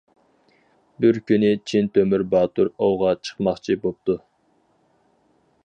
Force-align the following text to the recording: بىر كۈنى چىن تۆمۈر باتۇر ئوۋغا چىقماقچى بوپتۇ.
بىر 1.03 1.19
كۈنى 1.31 1.51
چىن 1.71 1.89
تۆمۈر 1.97 2.23
باتۇر 2.33 2.71
ئوۋغا 2.87 3.13
چىقماقچى 3.29 3.77
بوپتۇ. 3.85 4.17